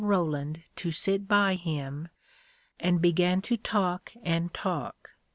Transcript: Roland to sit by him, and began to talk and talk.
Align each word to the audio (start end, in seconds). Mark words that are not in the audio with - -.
Roland 0.03 0.63
to 0.77 0.89
sit 0.89 1.27
by 1.27 1.53
him, 1.53 2.07
and 2.79 2.99
began 2.99 3.39
to 3.43 3.55
talk 3.55 4.11
and 4.23 4.51
talk. 4.51 5.11